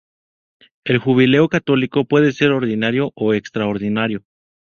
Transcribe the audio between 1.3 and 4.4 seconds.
católico puede ser ordinario o extraordinario.